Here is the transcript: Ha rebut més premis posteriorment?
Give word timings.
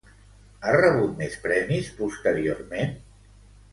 Ha 0.61 0.71
rebut 0.77 1.13
més 1.19 1.37
premis 1.43 1.91
posteriorment? 1.99 2.97